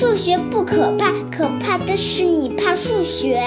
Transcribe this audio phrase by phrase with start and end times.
[0.00, 3.42] 数学不可怕，可怕的是你怕数学。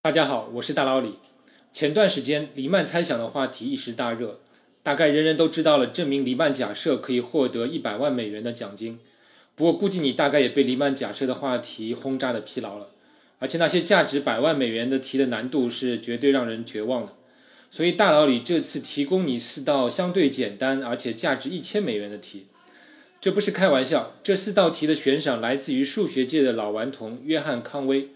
[0.00, 1.18] 大家好，我是大老李。
[1.72, 4.38] 前段时间黎曼猜想的话题一时大热，
[4.84, 9.00] 大概人人都知道了证明黎曼假设可以获得一百万美元的奖金。
[9.56, 12.90] 不过估计你大概也被黎曼假设的话题轰炸的疲劳了，
[13.40, 17.14] 而且那些价值百万美元的题的难度是绝对让人绝望的。
[17.74, 22.44] 所以大佬里这次提供你四道相对简单而且价值一千美元的题，
[23.18, 24.12] 这不是开玩笑。
[24.22, 28.10] 这四道题的悬赏来自于数学界的老顽童约翰康威，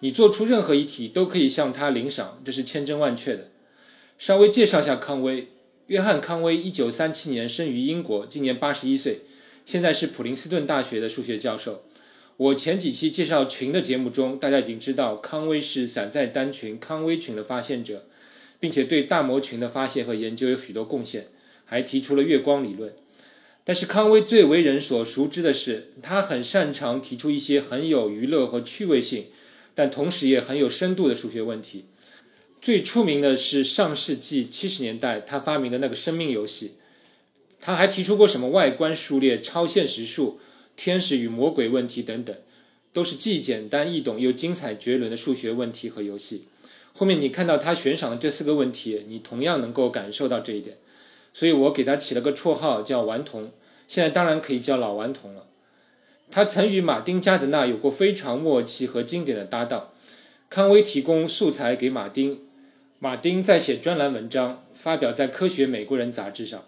[0.00, 3.48] 你做出任何一题都可以向他领赏，这是千真万确的。
[4.18, 5.48] 稍微介绍下康威，
[5.86, 9.22] 约翰康威一九三七年生于英国，今年八十一岁，
[9.64, 11.84] 现在是普林斯顿大学的数学教授。
[12.36, 18.04] 我前几期介绍群的节目中，大家已经知道康威是散在单群康威群的发现者。
[18.60, 21.28] 并且对大模群的发现和研究有许多贡献，
[21.64, 22.94] 还提出了月光理论。
[23.64, 29.26] 但是康威最为人所熟知的是，他很擅长提出一些很有娱乐和趣味性，
[29.74, 31.86] 但同时也很有深度的数学问题。
[32.60, 36.74] 最出名的是上世纪七十年代他发明的那个生命游戏。
[37.60, 40.40] 他还提出过什么外观数列、超现实数、
[40.76, 42.34] 天使与魔鬼问题等等，
[42.92, 46.46] 都是既简单易懂又精彩绝伦的数学问题和游戏。
[46.92, 50.76] 后面你看到他悬赏的这四个问题，你同样能够感受到这一点，
[51.32, 53.52] 所以我给他起了个绰号叫“顽童”，
[53.88, 55.46] 现在当然可以叫老顽童了。
[56.30, 59.90] 他曾与马丁·加德纳有过非常默契和经典的搭档，
[60.48, 62.40] 康威提供素材给马丁，
[62.98, 66.64] 马丁在写专栏文章，发表在《科学美国人》杂志上，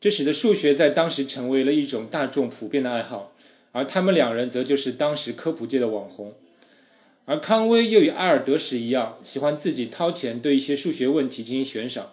[0.00, 3.32] 这使得数学在当时成为了一种大众普遍的爱好，
[3.72, 6.34] 而他们两人则就是当时科普界的网红。
[7.24, 12.12] 而康威又与埃尔德什一样，喜欢自己掏钱对一些数学问题进行悬赏。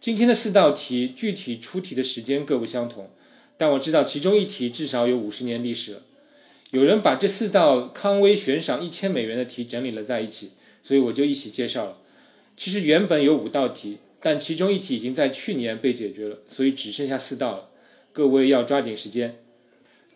[0.00, 3.10] 今天的四道题具体出题的时间各不相同，
[3.58, 6.02] 但我知道其中一题至少有五十年历史了。
[6.70, 10.52] 有人把这四道康威悬赏一千美元的题整理了在一起，
[10.82, 11.98] 所以我就一起介绍了。
[12.56, 17.68] 其实原本有五道题，但其中一题已经在去年被解决了，所以只剩下四道了。
[18.12, 19.42] 各位要抓紧时间。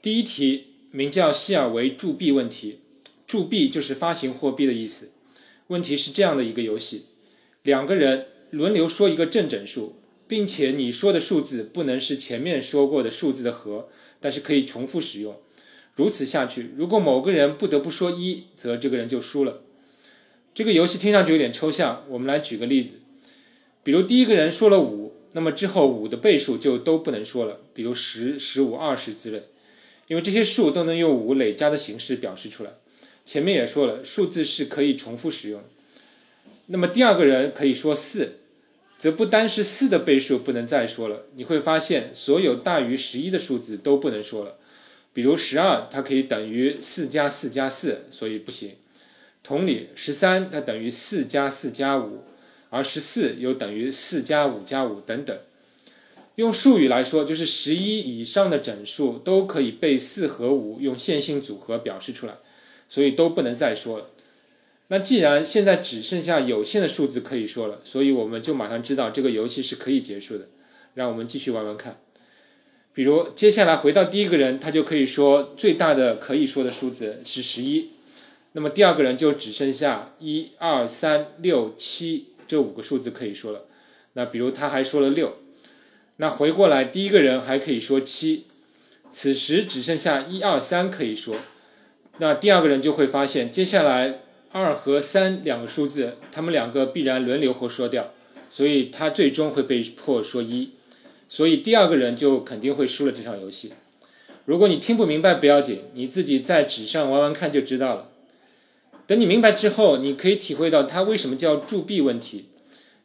[0.01, 2.79] 第一题名叫希尔维铸币问题。
[3.27, 5.11] 铸币就是发行货币的意思。
[5.69, 7.07] 问题是这样的一个游戏：
[7.63, 9.97] 两个人轮流说一个正整数，
[10.29, 13.89] 并且你说的数字不能是前面说过的数字的和，
[14.21, 15.37] 但是可以重复使用。
[15.97, 19.63] 如此下去，如果某个人不得不说一，则这个人就输了。
[20.53, 22.91] 这个游戏听上去有点抽象，我们来举个例子。
[23.83, 29.45] 比如第一个人说了五，那么之后五的倍数就都不能说了，比如十、十五、二十之类，
[30.09, 32.71] 因为这些数都能用五累加的形式表示出来。
[33.27, 35.63] 前面也说了，数字是可以重复使用。
[36.67, 38.41] 那么第二个人可以说四，
[38.99, 41.27] 则不单是四的倍数不能再说了。
[41.35, 44.57] 你会发现，所有大于十一的数字都不能说了。
[45.13, 48.73] 比如十二，它可以等于四加四加四，所以不行。
[49.43, 52.25] 同理，十三它等于四加四加五，
[52.71, 55.39] 而十四又等于四加五加五等等。
[56.37, 62.35] 用术语来说，就是十一以上的整数都可以被四和五用线性组合表示出来。
[62.95, 64.11] 所以都不能再说了。
[64.87, 70.47] 那既然现在只剩下有限的数字可以说了，所以我们就马上知道这个游戏是可以结束的。
[70.95, 71.99] 让我们继续玩玩看。
[72.93, 77.91] 比如接下来回到第一个人，他就可以说最大的可以说的数字是十一。
[78.53, 83.65] 那么第二个人就只剩下一二三六七这五个数字可以说了。
[84.13, 85.39] 那比如他还说了六，
[86.19, 88.45] 那回过来第一个人还可以说七，
[89.11, 91.39] 此时只剩下一二三可以说。
[92.19, 94.21] 那第二个人就会发现，接下来
[94.53, 98.13] 二和三两个数字，他们两个必然轮流或说掉，
[98.49, 100.71] 所以他最终会被迫说一，
[101.29, 103.73] 所以第二个人就肯定会输了这场游戏。
[104.45, 108.11] 如果你听不明白不要紧，你自己在纸上玩玩看就知道了。
[109.07, 112.45] 等你明白之后，你可以体会到它为什么叫铸币问题，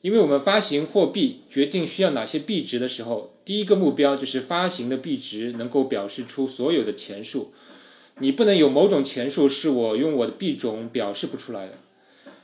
[0.01, 7.51] 因为我们发行货币决定需要哪些币值的时候，第一个目标就是发行的币值能够表示出所有的钱数。
[8.21, 11.79] 你不能有某种钱数是我用我的币种表示不出来的，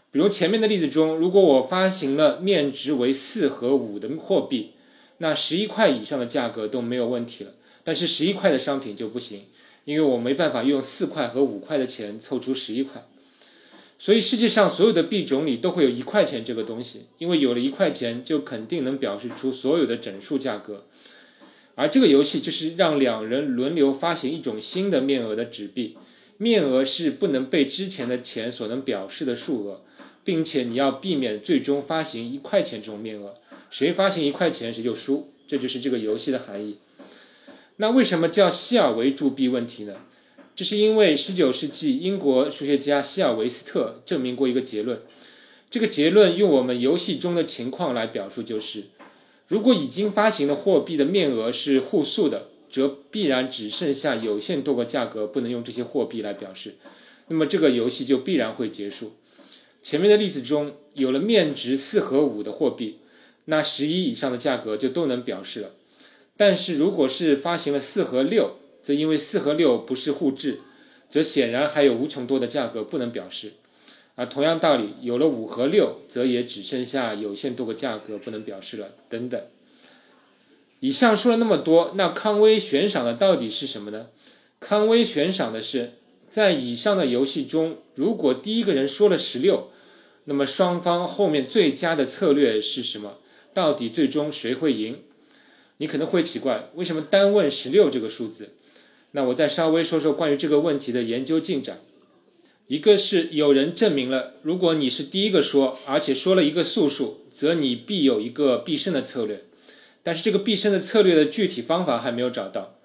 [0.10, 4.72] 比如前面的例子中，如果我发行了面值为四和五的货币，
[5.18, 7.52] 那十一块以上的价格都没有问题了，
[7.84, 9.44] 但是十一块的商品就不行，
[9.84, 13.06] 因为我没办法用四块和五块的钱凑出十一块，
[14.00, 20.86] 所以世界上所有的币种里都会有一块钱这个东西，因为有了一块钱就肯定能表示出所有的整数价格。
[21.76, 25.98] 而这个游戏就是让两人轮流发行一种新的面额的纸币，
[26.38, 29.82] 面额是不能被之前的钱所能表示的数额，
[30.24, 33.34] 并且你要避免最终发行一块钱这种面额，
[33.70, 36.78] 谁发行一块钱谁就输，这就是这个游戏的含义。
[37.78, 39.96] 那为什么叫希尔维铸币问题呢？
[40.56, 45.02] 这是因为19世纪英国数学家希尔维斯特证明过一个结论。
[45.70, 48.84] 这个结论用我们游戏中的情况来表述，就是
[49.48, 56.76] 如果已经发行的货币的面额是互数的，则必然只剩下有限多个价格不能用这些货币来表示，
[57.28, 59.14] 那么这个游戏就必然会结束。
[59.82, 62.98] 前面的例子中有了面值四和五的货币，
[63.46, 65.72] 那十一以上的价格就都能表示了。
[66.36, 70.60] 但是如果是发行了四和六，则因为四和六不是互质，
[71.12, 73.54] 则显然还有无穷多的价格不能表示。
[74.16, 78.92] 啊，同样道理，有了五和六，则也只剩下有限多个价格不能表示了。
[79.10, 79.42] 等等。
[80.80, 84.08] 以上说了那么多，那康威悬赏的到底是什么呢？
[84.60, 85.94] 康威悬赏的是，
[86.32, 89.70] 在以上的游戏中，如果第一个人说了十六，
[90.26, 93.18] 那么双方后面最佳的策略是什么？
[93.54, 95.00] 到底最终谁会赢？
[95.78, 98.52] 你可能会奇怪，为什么单问十六这个数字？
[99.12, 101.80] 那我再稍微说说关于这个问题的研究进展。
[102.68, 109.46] 一个是有人证明了，如果你是第一个说，而且说了一个素数，则你必有一个必胜的策略。
[110.02, 112.80] 但是这个必胜的策略的具体方法还没有找到，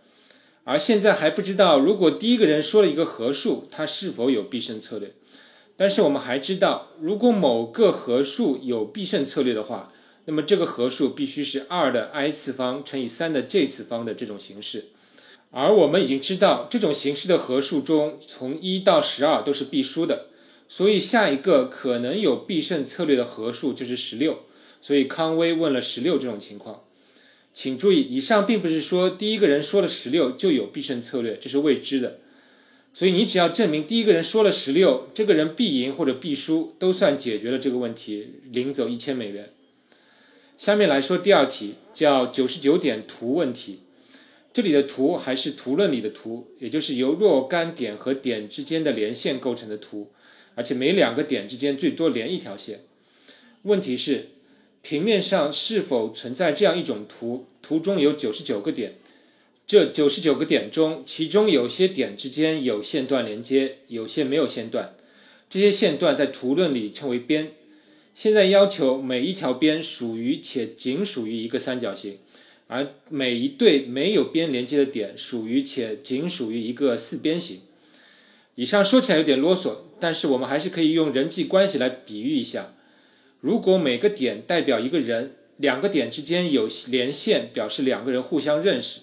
[0.64, 5.14] 而现在还不知道，如果第一个人说了一个合数，他是否有必胜策略。
[5.76, 9.90] 但是我们还知道，如果某个合数有必胜策略的话，
[10.26, 14.88] 那么这个合数必须是二的 i 次方乘以三的 j 次方的这种形式。
[15.52, 20.26] 而我们已经知道，这种形式的合数中，从一到十二都是必输的，
[20.68, 24.44] 所以下一个可能有必胜策略的合数就是十六。
[24.80, 26.84] 所以康威问了十六这种情况。
[27.52, 32.18] 请注意，以上并不是说第一个人说了十六就有必胜策略，这是未知的。
[32.94, 39.50] 所以你只要证明第一个人说了十六，这个人必赢或者必输，都算解决了这个问题，领走一千美元。
[40.56, 43.80] 下面来说第二题，叫九十九点图问题。
[44.52, 50.10] 这里的图还是图论里的图，也就是由若干点和点之间的连线构成的图，
[50.56, 52.80] 而且每两个点之间最多连一条线。
[53.62, 54.30] 问题是，
[54.82, 57.46] 平面上是否存在这样一种图？
[57.62, 58.94] 图中有九十九个点，
[59.66, 64.96] 这九十九个点中，其中有些点之间有线段连接，有些没有线段。
[65.48, 67.52] 这些线段在图论里称为边。
[68.14, 72.18] 现在要求每一条边属于且仅属于一个三角形。
[72.72, 77.62] 而每一对没有边连接的点属于且仅属于一个四边形。
[78.54, 82.72] 以上说起来有点啰嗦，但是我们还是可以用人际关系来比喻一下。
[83.40, 89.00] 如果每个点代表一个人，两个点之间有连线，表示两个人互相认识，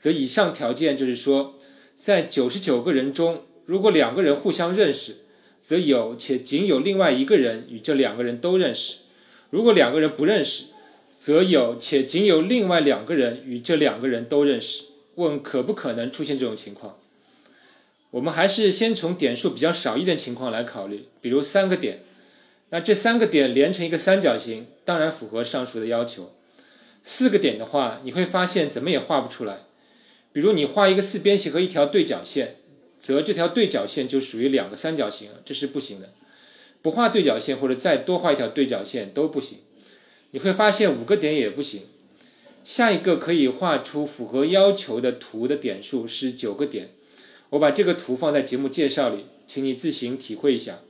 [0.00, 1.60] 则以上条件就是说，
[1.94, 5.18] 在九十九个人中，如果两个人互相认识，
[5.62, 9.02] 则有且仅有另外一个人与这两个人都认识；
[9.50, 10.64] 如果两个人不认识，
[11.26, 14.84] 则有且仅有另外两个人与这两个人都认识。
[15.16, 17.00] 问可不可能出现这种情况？
[18.12, 22.04] 我们还是先从点数比较少一点情况来考虑，比如三个点。
[22.70, 26.32] 那这三个点连成一个三角形，当然符合上述的要求。
[27.02, 29.62] 四个点的话，你会发现怎么也画不出来。
[30.32, 32.58] 比如你画一个四边形和一条对角线，
[33.00, 36.12] 则这条对角线就属于两个三角形，这是不行的。
[36.80, 39.58] 不画对角线或者再多画一条对角线都不行。
[40.36, 41.84] 你会发现五个点也不行。
[42.62, 46.90] 下一个可以画出符合要求的图的点数是九个点。
[47.48, 50.80] 我把这个图放在节目介绍里，请你自行体会一下。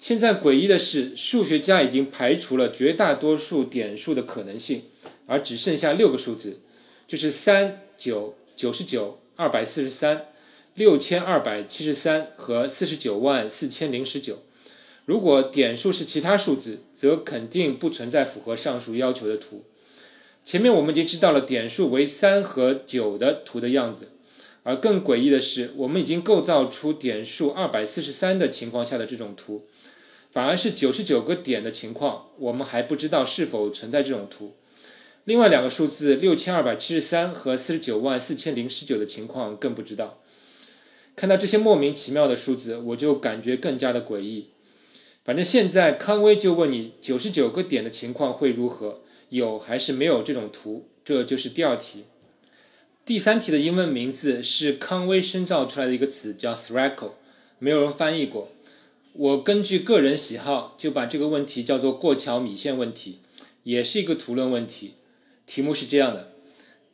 [0.00, 4.82] 现在诡异的是，数学家已经排除了绝大多数点数的可能性，
[5.26, 6.60] 而只剩下六个数字，
[7.08, 10.26] 就是三九九十九二百四十三
[10.74, 14.44] 六千二百七十三和四十九万四千零十九。
[15.04, 19.64] 如果点数是其他数字，则肯定不存在符合上述要求的图。
[20.44, 24.12] 前面我们已经知道了点数为三和九的图的样子，
[24.62, 29.66] 而更诡异的是，我们已经构造出点数二百四十三的情况下的这种图，
[30.30, 34.54] 反而是九十九个点的情况，我们还不知道是否存在这种图。
[35.24, 40.20] 另外两个数字六千二百七十三和四十九万四千零十九的情况更不知道。
[41.16, 44.50] 看到这些莫名其妙的数字，我就感觉更加的诡异。
[45.26, 49.00] 反正现在康威就问你九十九个点的情况会如何？
[49.30, 50.86] 有还是没有这种图？
[51.04, 52.04] 这就是第二题。
[53.04, 57.10] 第三题的英文名字是康威深造出来的一个词，叫 Thracle，
[57.58, 58.52] 没有人翻译过。
[59.14, 63.18] 我根据个人喜好就把这个问题叫做过桥米线问题，
[63.64, 64.94] 也是一个图论问题。
[65.44, 66.30] 题目是这样的：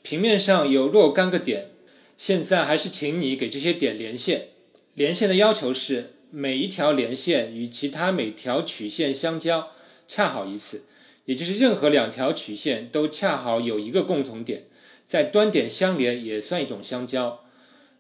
[0.01, 1.69] 平面上有若干个点，
[2.17, 4.49] 现在还是请你给这些点连线。
[4.95, 6.15] 连线的要求是。
[6.35, 9.69] 每一条连线与其他每条曲线相交
[10.09, 10.85] 恰好一次，
[11.27, 14.65] 也就是任何两条曲线都恰好有一个共同点，
[15.07, 17.45] 在端点相连也算一种相交。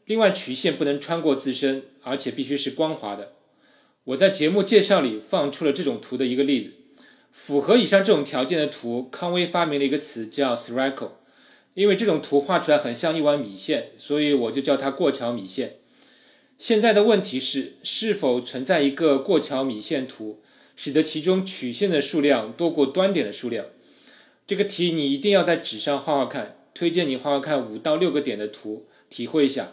[0.07, 3.33] 另外，曲线不能穿过自身，而且必须是光滑的。
[4.05, 6.71] 我在节目介绍里放出了这种图的一个例子。
[7.31, 11.11] 符合以上这种条件的图，康威发明了一个词叫 spherical。
[11.75, 15.82] 因为这种图画出来很像一碗米线，所以我就叫它过桥米线。
[16.63, 20.39] 现在的问题是，是否存在一个过桥米线图，
[20.77, 23.67] 使得其中曲线的数量多过端点的数量？
[24.47, 29.73] 这个题你一定要在纸上画画看，推荐你画画看五到六个点的图，体会一下。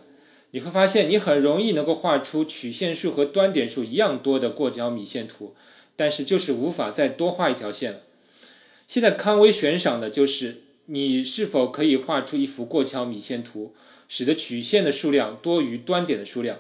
[0.50, 5.54] 你会发现，你很容易能够画出曲线数和端点数一样多的过桥米线图，
[5.96, 8.00] 但是就是无法再多画一条线了。
[8.88, 13.76] 现在康威悬赏的就是你是否可以画出一幅过桥米线图，
[14.08, 16.58] 使得曲线的数量多于端点的数量，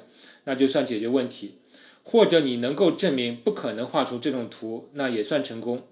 [0.49, 1.49] 那就算解决问题；
[2.01, 5.83] 或者你能够证明不可能画出这种图，那也算成功。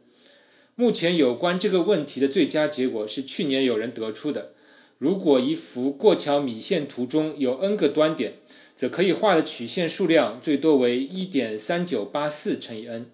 [0.73, 4.53] 目前有关这个问题的最佳结果是去年有人得出的。
[4.97, 8.33] 如果一幅过桥米线图中有 n 个端点，
[8.75, 13.11] 则可以画的曲线数量最多为1.3984乘以 n。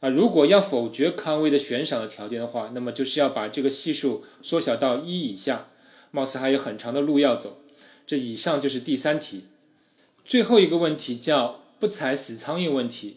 [0.00, 5.68] 啊，如果要否决康威的悬赏的条件的话，那么就是要把这个系数缩小到一以下。
[6.10, 7.60] 貌似还有很长的路要走。
[8.06, 9.44] 这以上就是第三题。
[10.30, 13.16] 最后一个问题叫不踩死苍蝇问题。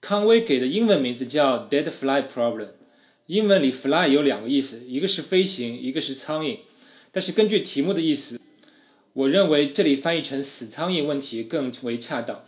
[0.00, 2.68] 康威给的英文名字叫 Dead Fly Problem。
[3.26, 6.60] 英文里 fly 有两个意思，一个是飞行，一个是苍蝇。
[7.12, 8.40] 但是根据题目的意思，
[9.12, 12.42] 我认为这里翻译成“死苍蝇”问题更为恰当。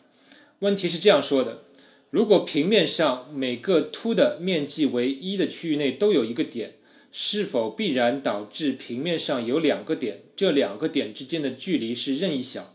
[0.61, 1.65] 问题是这样说的：
[2.09, 6.77] 如果平面上每个凸的面积为一的区域内都有一个点，
[7.13, 10.23] 是否必然导致平面上有两个点？
[10.35, 12.75] 这两个点之间的距离是任意小？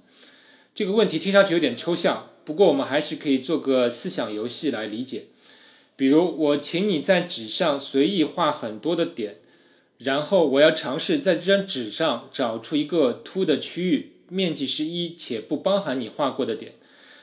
[0.75, 5.27] 这个问题听上去有点抽象，不过我们还是可以做个思想游戏来理解。
[5.95, 9.37] 比如，我请你在纸上随意画很多的点。
[9.99, 16.73] 然后我要尝试在这张纸上找出一个凸的区域，面积是一且不包含你画过的点。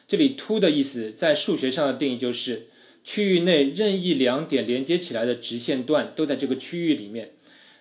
[0.08, 2.68] 这里“凸”的意思在数学上的定义就是
[3.04, 7.32] 区域内任意两点连接起来的直线段都在这个区域里面。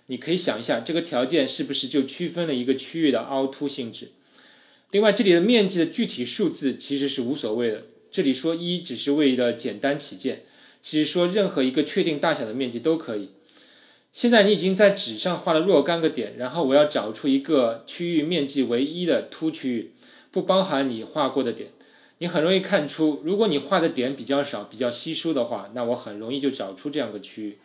[0.08, 4.10] 你可以想一下，这个条件是不是就区分了一个区域的凹凸性质？
[4.92, 7.86] 另外，这里的面积的具体数字其实是无所谓的。
[8.12, 10.44] 这里说一只是为了简单起见，
[10.84, 13.30] 其实说任何一个确定大小的面积都可以。
[14.12, 19.92] 现在你已经在纸上画了若干个点，然后我要找出一个区域面积为一的凸区域，
[20.30, 21.70] 不包含你画过的点。
[22.18, 27.58] 你很容易看出，如果你画的点比较少、比较稀疏的话，那我很容易就找出这样个区域。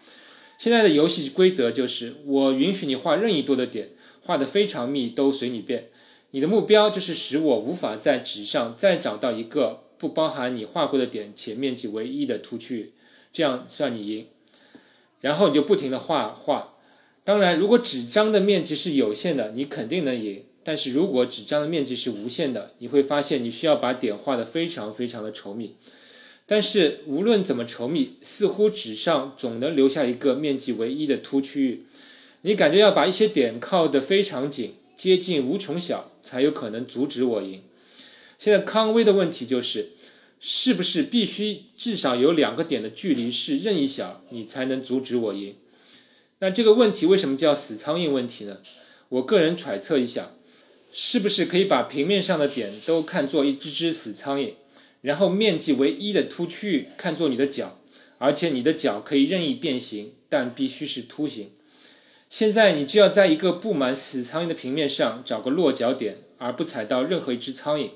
[0.58, 3.90] 现在的游戏规则就是，我允许你画任意多的点，
[4.22, 5.88] 画的非常密都随你便。
[6.36, 12.92] 你的目标就是使我无法在纸上再找到一个不包含你画过的点且面积为一的凸区域，
[13.32, 14.26] 这样算你赢。
[15.22, 16.74] 然后你就不停的画画，
[17.24, 20.44] 当然，如果纸张的面积是有限的，你肯定能赢。
[20.62, 25.76] 但是如果纸张的面积是无限的，你会发现你需要把点画的非常非常的稠密。
[26.44, 31.86] 但是无论怎么稠密，似乎纸上总能留下一个面积为一的凸区域。
[32.42, 37.62] 你感觉要把一些点靠得非常紧，接近无穷小，才有可能阻止我赢。
[38.38, 39.92] 现在康威的问题就是。
[40.38, 45.56] 是不是必须至少有两个点的距离是任意小，你才能阻止我赢？
[46.40, 48.58] 那这个问题为什么叫死苍蝇问题呢？
[49.08, 50.32] 我个人揣测一下，
[50.92, 54.52] 是不是可以把平面上的点都看作一只只死苍蝇，
[55.00, 57.80] 然后面积为一的凸区域看作你的脚，
[58.18, 61.52] 而且你的脚可以任意变形，但必须是凸形。
[62.28, 67.90] 现在你就要在一个布满死苍蝇的平面上找个落脚点，而不踩到任何一只苍蝇。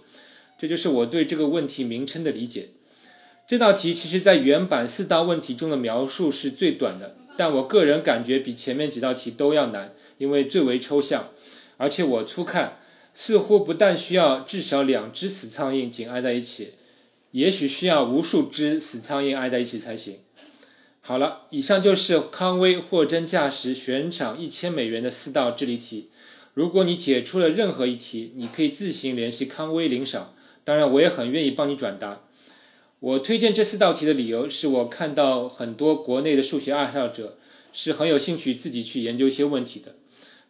[0.59, 2.71] 这就是我对这个问题名称的理解。
[3.49, 11.31] 这道题其实在原版四道问题中的描述是最短的，但我个人感觉比前面几道题都要难，因为最为抽象，
[11.77, 12.79] 而且我初看
[13.13, 16.75] 似乎不但需要至少两只死苍蝇紧挨在一起，
[17.33, 20.19] 也许需要无数只死苍蝇挨在一起才行。
[21.11, 26.09] 好了，以上就是康威货真价实悬赏一千美元的四道智力题。
[26.55, 30.33] 如果你解出了任何一题，你可以自行联系康威领赏。
[30.63, 32.21] 当然，我也很愿意帮你转达。
[33.01, 37.37] 我推荐这四道题的理由是我看到很多国内的数学爱好者
[37.73, 39.97] 是很有兴趣自己去研究一些问题的，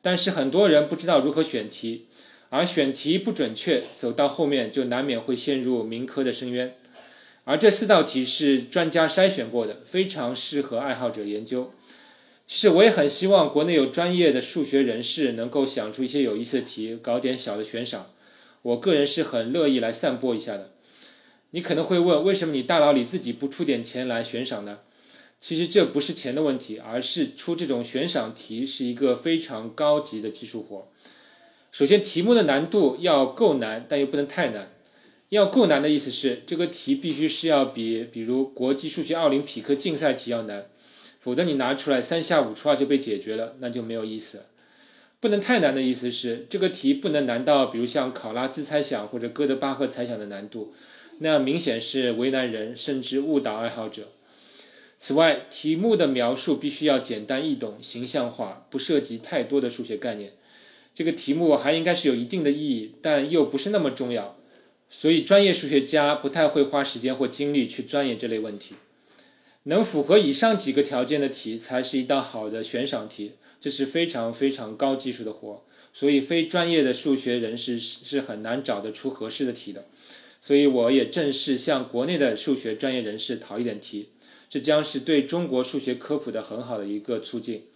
[0.02, 2.04] 但是很多人不知道如何选题，
[2.50, 6.76] 而选题不准确，走到后面就难免会陷入民科的深渊。
[7.44, 11.72] 而这四道题是专家筛选过的，非常适合爱好者研究。
[12.46, 18.10] 其实我也很希望国内有专业的数学人士能够想出一些有意思的题，搞点小的悬赏。
[18.62, 20.72] 我个人是很乐意来散播一下的。
[21.52, 24.80] 你可能会问，为什么你大佬里自己不出点钱来悬赏呢？
[25.40, 30.88] 其实这不是钱的问题，而是出这种悬赏题是一个非常高级的技术活。
[31.72, 34.72] 首先，题目的难度要够难，但又不能太难。
[35.30, 40.66] 要够难的意思是，这个题必须是要比，比如国际数学奥林匹克竞赛题要难，
[41.20, 44.42] 否则你拿出来三下五除二就被解决了，那就没有意思。
[45.20, 50.72] 不能太难的意思是，这个题不能难到，比如像考拉兹猜想或者哥德巴赫猜想的难度，
[51.20, 54.08] 那样明显是为难人，甚至误导爱好者。
[54.98, 60.32] 此外，题目的描述必须要简单易懂、形象化，不涉及太多的数学概念。
[60.92, 64.36] 这个题目还应该是有一定的意义，但又不是那么重要。
[64.90, 68.74] 所以，专业数学家不太会花时间或精力去钻研这类问题。
[69.62, 73.32] 能符合以上几个条件的题，才是一道好的悬赏题。
[73.60, 79.86] 这是非常非常高技术的活，所以非专业的数学人士是是很难找得出合适的题的。
[80.42, 84.08] 所以，我也正式向国内的数学专业人士讨一点题，
[84.48, 87.66] 这将是对中国数学科普的很好的一个促进。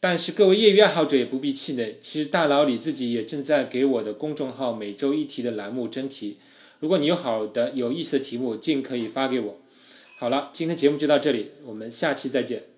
[0.00, 6.36] 但是各位业余爱好者也不必气馁，其实大佬李自己也正在给我的公众号每周一题的栏目征题。
[6.78, 9.60] 如果你有好的有意思的题目，尽可以发给我。
[10.18, 12.77] 好了，今天节目就到这里，我们下期再见。